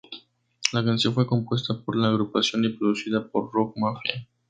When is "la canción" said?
0.73-1.13